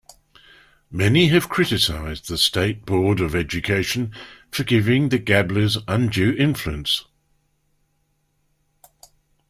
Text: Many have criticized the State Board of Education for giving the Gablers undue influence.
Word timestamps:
Many 0.89 1.27
have 1.27 1.47
criticized 1.47 2.27
the 2.27 2.39
State 2.39 2.85
Board 2.87 3.19
of 3.19 3.35
Education 3.35 4.11
for 4.49 4.63
giving 4.63 5.09
the 5.09 5.19
Gablers 5.19 5.77
undue 5.87 6.33
influence. 6.37 7.05